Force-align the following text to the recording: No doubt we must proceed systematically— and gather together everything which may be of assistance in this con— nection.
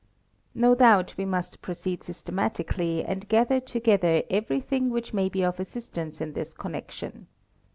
No 0.55 0.73
doubt 0.73 1.13
we 1.15 1.25
must 1.25 1.61
proceed 1.61 2.01
systematically— 2.01 3.03
and 3.05 3.29
gather 3.29 3.59
together 3.59 4.23
everything 4.31 4.89
which 4.89 5.13
may 5.13 5.29
be 5.29 5.43
of 5.43 5.59
assistance 5.59 6.19
in 6.19 6.33
this 6.33 6.55
con— 6.55 6.71
nection. 6.73 7.27